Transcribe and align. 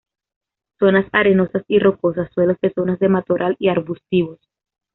Zonas 0.79 1.05
arenosas 1.11 1.63
y 1.67 1.77
rocosas, 1.77 2.31
suelos 2.33 2.57
de 2.59 2.73
zonas 2.73 2.97
de 2.97 3.07
matorral 3.07 3.55
y 3.59 3.69
arbustivos. 3.69 4.39